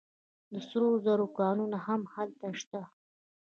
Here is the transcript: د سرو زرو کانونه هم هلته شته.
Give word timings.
د 0.51 0.53
سرو 0.67 0.89
زرو 1.05 1.25
کانونه 1.39 1.77
هم 1.87 2.01
هلته 2.13 2.47
شته. 2.59 2.81